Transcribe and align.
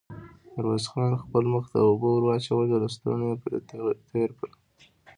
ميرويس 0.53 0.85
خان 0.91 1.11
خپل 1.23 1.43
مخ 1.53 1.65
ته 1.71 1.77
اوبه 1.87 2.07
ور 2.11 2.23
واچولې، 2.25 2.77
لستوڼۍ 2.83 3.25
يې 3.31 3.35
پرې 3.43 3.57
تېر 4.11 4.29
کړ. 4.39 4.49